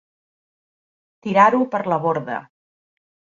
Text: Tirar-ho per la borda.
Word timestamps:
Tirar-ho 1.27 1.61
per 1.75 1.83
la 1.93 1.99
borda. 2.07 2.39